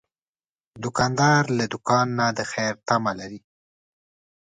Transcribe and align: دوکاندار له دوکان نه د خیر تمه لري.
دوکاندار 0.83 1.43
له 1.57 1.65
دوکان 1.73 2.07
نه 2.19 2.27
د 2.37 2.39
خیر 2.51 2.73
تمه 2.87 3.11
لري. 3.19 3.39